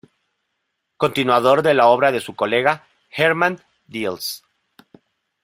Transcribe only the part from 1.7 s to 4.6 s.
la obra de su colega Hermann Diels.